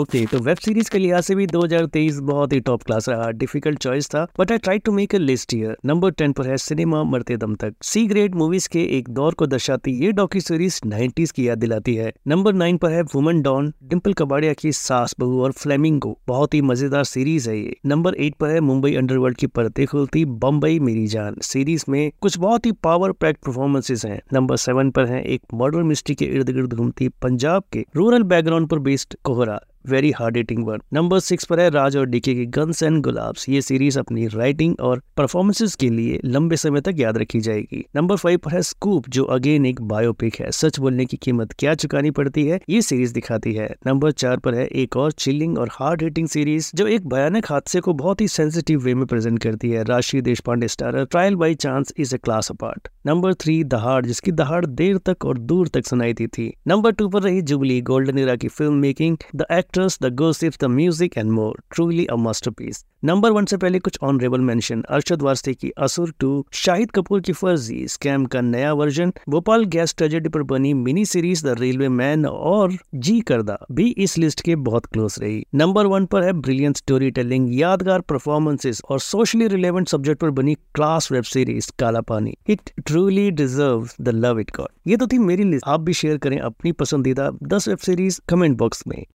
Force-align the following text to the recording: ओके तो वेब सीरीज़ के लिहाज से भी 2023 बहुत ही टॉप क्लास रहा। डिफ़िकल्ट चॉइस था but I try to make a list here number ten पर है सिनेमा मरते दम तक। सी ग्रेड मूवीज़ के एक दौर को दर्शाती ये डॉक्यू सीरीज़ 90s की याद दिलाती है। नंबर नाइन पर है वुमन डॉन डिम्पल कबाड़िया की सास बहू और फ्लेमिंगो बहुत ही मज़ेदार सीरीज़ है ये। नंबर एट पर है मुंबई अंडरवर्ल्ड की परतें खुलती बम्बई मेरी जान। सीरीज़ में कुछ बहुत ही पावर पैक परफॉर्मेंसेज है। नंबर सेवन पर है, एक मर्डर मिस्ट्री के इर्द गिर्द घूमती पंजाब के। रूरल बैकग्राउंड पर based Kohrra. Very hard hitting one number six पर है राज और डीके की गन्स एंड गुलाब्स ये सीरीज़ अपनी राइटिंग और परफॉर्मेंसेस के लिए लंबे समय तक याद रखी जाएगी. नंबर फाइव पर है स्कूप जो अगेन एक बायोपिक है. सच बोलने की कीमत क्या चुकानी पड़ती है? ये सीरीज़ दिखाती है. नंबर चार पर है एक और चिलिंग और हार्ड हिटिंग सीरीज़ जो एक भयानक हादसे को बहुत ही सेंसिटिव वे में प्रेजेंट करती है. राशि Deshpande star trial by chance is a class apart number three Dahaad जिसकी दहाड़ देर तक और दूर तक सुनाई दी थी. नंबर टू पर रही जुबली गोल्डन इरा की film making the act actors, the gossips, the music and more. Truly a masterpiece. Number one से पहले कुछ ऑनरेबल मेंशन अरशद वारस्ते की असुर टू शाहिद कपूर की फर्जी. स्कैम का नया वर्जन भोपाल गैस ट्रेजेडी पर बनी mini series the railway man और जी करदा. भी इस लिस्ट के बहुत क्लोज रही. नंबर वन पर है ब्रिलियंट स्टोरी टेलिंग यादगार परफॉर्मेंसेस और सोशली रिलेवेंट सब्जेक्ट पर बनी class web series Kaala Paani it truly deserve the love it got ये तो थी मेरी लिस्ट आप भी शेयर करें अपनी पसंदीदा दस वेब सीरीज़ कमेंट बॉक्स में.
ओके 0.00 0.24
तो 0.26 0.38
वेब 0.38 0.56
सीरीज़ 0.56 0.90
के 0.90 0.98
लिहाज 0.98 1.22
से 1.22 1.34
भी 1.34 1.46
2023 1.46 2.18
बहुत 2.18 2.52
ही 2.52 2.60
टॉप 2.60 2.82
क्लास 2.82 3.08
रहा। 3.08 3.30
डिफ़िकल्ट 3.30 3.78
चॉइस 3.78 4.08
था 4.08 4.26
but 4.38 4.52
I 4.52 4.58
try 4.58 4.78
to 4.78 4.92
make 4.92 5.14
a 5.14 5.18
list 5.18 5.52
here 5.54 5.76
number 5.86 6.10
ten 6.10 6.32
पर 6.32 6.46
है 6.46 6.56
सिनेमा 6.56 7.02
मरते 7.04 7.36
दम 7.36 7.54
तक। 7.54 7.74
सी 7.82 8.06
ग्रेड 8.06 8.34
मूवीज़ 8.34 8.68
के 8.68 8.84
एक 8.98 9.08
दौर 9.08 9.34
को 9.34 9.46
दर्शाती 9.46 9.92
ये 10.04 10.12
डॉक्यू 10.12 10.40
सीरीज़ 10.40 10.80
90s 10.86 11.30
की 11.30 11.48
याद 11.48 11.58
दिलाती 11.58 11.94
है। 11.94 12.12
नंबर 12.28 12.52
नाइन 12.52 12.76
पर 12.76 12.90
है 12.90 13.02
वुमन 13.14 13.42
डॉन 13.42 13.72
डिम्पल 13.84 14.12
कबाड़िया 14.12 14.52
की 14.52 14.72
सास 14.72 15.14
बहू 15.20 15.42
और 15.42 15.52
फ्लेमिंगो 15.52 16.16
बहुत 16.28 16.54
ही 16.54 16.62
मज़ेदार 16.62 17.04
सीरीज़ 17.04 17.50
है 17.50 17.58
ये। 17.58 17.76
नंबर 17.86 18.14
एट 18.14 18.34
पर 18.34 18.50
है 18.50 18.60
मुंबई 18.60 18.94
अंडरवर्ल्ड 18.94 19.36
की 19.36 19.46
परतें 19.46 19.86
खुलती 19.86 20.24
बम्बई 20.24 20.78
मेरी 20.80 21.06
जान। 21.06 21.36
सीरीज़ 21.42 21.84
में 21.88 22.10
कुछ 22.20 22.38
बहुत 22.38 22.66
ही 22.66 22.72
पावर 22.72 23.12
पैक 23.12 23.36
परफॉर्मेंसेज 23.46 24.06
है। 24.06 24.20
नंबर 24.32 24.56
सेवन 24.56 24.90
पर 24.90 25.06
है, 25.06 25.22
एक 25.22 25.42
मर्डर 25.54 25.82
मिस्ट्री 25.82 26.14
के 26.14 26.24
इर्द 26.24 26.50
गिर्द 26.50 26.72
घूमती 26.72 27.08
पंजाब 27.08 27.62
के। 27.72 27.84
रूरल 27.96 28.22
बैकग्राउंड 28.22 28.68
पर 28.68 28.78
based 28.78 29.16
Kohrra. 29.24 29.60
Very 29.88 30.10
hard 30.10 30.36
hitting 30.36 30.66
one 30.66 30.78
number 30.92 31.18
six 31.20 31.44
पर 31.44 31.60
है 31.60 31.68
राज 31.70 31.96
और 31.96 32.06
डीके 32.06 32.34
की 32.34 32.44
गन्स 32.46 32.82
एंड 32.82 33.00
गुलाब्स 33.02 33.48
ये 33.48 33.60
सीरीज़ 33.62 33.98
अपनी 33.98 34.26
राइटिंग 34.26 34.74
और 34.80 35.02
परफॉर्मेंसेस 35.16 35.74
के 35.74 35.88
लिए 35.90 36.20
लंबे 36.24 36.56
समय 36.56 36.80
तक 36.80 36.94
याद 36.98 37.18
रखी 37.18 37.40
जाएगी. 37.40 37.84
नंबर 37.96 38.16
फाइव 38.16 38.38
पर 38.38 38.50
है 38.50 38.62
स्कूप 38.62 39.08
जो 39.08 39.24
अगेन 39.24 39.66
एक 39.66 39.80
बायोपिक 39.82 40.34
है. 40.40 40.50
सच 40.50 40.78
बोलने 40.78 41.04
की 41.04 41.16
कीमत 41.16 41.52
क्या 41.52 41.74
चुकानी 41.74 42.10
पड़ती 42.10 42.46
है? 42.46 42.60
ये 42.70 42.82
सीरीज़ 42.82 43.14
दिखाती 43.14 43.52
है. 43.52 43.68
नंबर 43.86 44.10
चार 44.12 44.36
पर 44.36 44.54
है 44.54 44.66
एक 44.66 44.96
और 44.96 45.12
चिलिंग 45.12 45.58
और 45.58 45.68
हार्ड 45.72 46.02
हिटिंग 46.02 46.28
सीरीज़ 46.28 46.70
जो 46.74 46.86
एक 46.86 47.08
भयानक 47.08 47.50
हादसे 47.50 47.80
को 47.80 47.92
बहुत 47.92 48.20
ही 48.20 48.28
सेंसिटिव 48.28 48.80
वे 48.80 48.94
में 48.94 49.06
प्रेजेंट 49.06 49.42
करती 49.42 49.70
है. 49.70 49.84
राशि 49.84 50.20
Deshpande 50.40 50.68
star 50.68 51.04
trial 51.04 51.36
by 51.36 51.54
chance 51.54 51.92
is 51.98 52.14
a 52.14 52.18
class 52.18 52.50
apart 52.50 52.88
number 53.06 53.34
three 53.34 53.62
Dahaad 53.64 54.04
जिसकी 54.06 54.32
दहाड़ 54.32 54.64
देर 54.66 54.96
तक 54.98 55.24
और 55.24 55.38
दूर 55.38 55.68
तक 55.68 55.86
सुनाई 55.86 56.12
दी 56.12 56.26
थी. 56.26 56.52
नंबर 56.68 56.92
टू 56.92 57.08
पर 57.08 57.22
रही 57.22 57.42
जुबली 57.42 57.80
गोल्डन 57.82 58.18
इरा 58.18 58.36
की 58.36 58.48
film 58.48 58.74
making 58.74 59.16
the 59.36 59.46
act 59.52 59.69
actors, 59.70 59.96
the 59.98 60.10
gossips, 60.10 60.56
the 60.56 60.68
music 60.68 61.16
and 61.16 61.32
more. 61.32 61.54
Truly 61.70 62.06
a 62.08 62.16
masterpiece. 62.28 62.84
Number 63.04 63.30
one 63.30 63.44
से 63.44 63.56
पहले 63.56 63.78
कुछ 63.78 63.96
ऑनरेबल 64.02 64.40
मेंशन 64.40 64.80
अरशद 64.90 65.22
वारस्ते 65.22 65.52
की 65.54 65.70
असुर 65.84 66.12
टू 66.20 66.30
शाहिद 66.52 66.90
कपूर 66.90 67.20
की 67.20 67.32
फर्जी. 67.32 67.86
स्कैम 67.88 68.24
का 68.32 68.40
नया 68.40 68.72
वर्जन 68.72 69.12
भोपाल 69.28 69.64
गैस 69.74 69.94
ट्रेजेडी 69.98 70.28
पर 70.28 70.42
बनी 70.50 70.72
mini 70.74 71.04
series 71.04 71.44
the 71.46 71.54
railway 71.58 71.88
man 71.88 72.26
और 72.26 72.72
जी 72.94 73.20
करदा. 73.20 73.56
भी 73.72 73.88
इस 73.98 74.16
लिस्ट 74.18 74.40
के 74.40 74.56
बहुत 74.66 74.86
क्लोज 74.86 75.16
रही. 75.20 75.42
नंबर 75.54 75.86
वन 75.86 76.06
पर 76.06 76.24
है 76.24 76.32
ब्रिलियंट 76.32 76.76
स्टोरी 76.76 77.10
टेलिंग 77.10 77.48
यादगार 77.60 78.00
परफॉर्मेंसेस 78.08 78.82
और 78.90 79.00
सोशली 79.00 79.48
रिलेवेंट 79.48 79.88
सब्जेक्ट 79.88 80.20
पर 80.20 80.30
बनी 80.40 80.54
class 80.74 81.10
web 81.12 81.24
series 81.24 81.70
Kaala 81.78 82.00
Paani 82.12 82.34
it 82.48 82.70
truly 82.86 83.30
deserve 83.30 83.88
the 84.00 84.14
love 84.16 84.40
it 84.40 84.50
got 84.56 84.68
ये 84.86 84.96
तो 84.96 85.06
थी 85.06 85.18
मेरी 85.30 85.44
लिस्ट 85.44 85.68
आप 85.68 85.80
भी 85.80 85.92
शेयर 85.92 86.18
करें 86.18 86.38
अपनी 86.38 86.72
पसंदीदा 86.72 87.30
दस 87.42 87.68
वेब 87.68 87.78
सीरीज़ 87.78 88.20
कमेंट 88.28 88.58
बॉक्स 88.58 88.86
में. 88.86 89.04